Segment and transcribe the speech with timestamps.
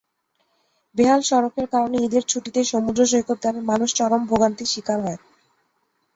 [0.95, 5.19] বেহাল সড়কের কারণে ঈদের ছুটিতে সমুদ্রসৈকতগামী মানুষ চরম ভোগান্তির শিকার হয়।